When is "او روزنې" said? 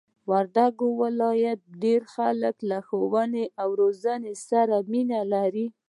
3.61-4.33